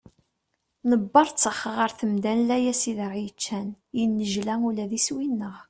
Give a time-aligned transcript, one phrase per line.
[0.89, 3.67] Nebberttex ɣer temda n layas i aɣ-yeččan,
[3.99, 5.55] yennejla ula d iswi-nneɣ.